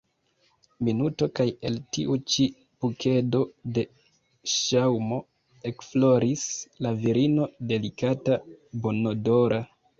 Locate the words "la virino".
6.87-7.49